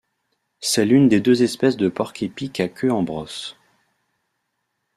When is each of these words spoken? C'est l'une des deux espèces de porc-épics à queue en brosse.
C'est 0.61 0.83
l'une 0.85 1.07
des 1.09 1.19
deux 1.19 1.43
espèces 1.43 1.77
de 1.77 1.87
porc-épics 1.87 2.59
à 2.59 2.67
queue 2.69 2.89
en 2.91 3.03
brosse. 3.03 3.55